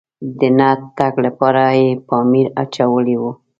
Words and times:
د 0.39 0.41
نه 0.57 0.69
تګ 0.97 1.13
لپاره 1.25 1.61
یې 1.79 1.89
پامپر 2.07 2.47
اچولی 2.61 3.15
و. 3.21 3.23